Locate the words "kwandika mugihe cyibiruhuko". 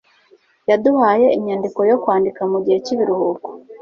2.01-3.47